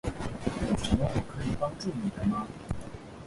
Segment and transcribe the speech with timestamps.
[0.67, 2.47] 有什么我可以帮助你的吗？